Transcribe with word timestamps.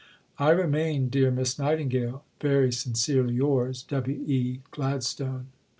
I 0.39 0.49
remain, 0.49 1.09
dear 1.09 1.29
Miss 1.29 1.59
Nightingale, 1.59 2.23
Very 2.41 2.71
sincerely 2.71 3.35
yours, 3.35 3.83
W. 3.83 4.19
E. 4.25 4.61
GLADSTONE. 4.71 5.45